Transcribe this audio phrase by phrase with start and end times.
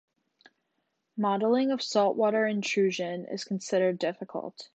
[1.15, 4.67] Modeling of saltwater intrusion is considered difficult.